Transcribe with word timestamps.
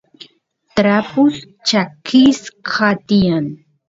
trapus 0.75 1.35
chakisqa 1.67 2.89
tiyan 3.07 3.45